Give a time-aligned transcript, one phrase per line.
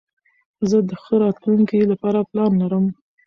[0.69, 2.85] زه د ښه راتلونکي له پاره پلان لرم.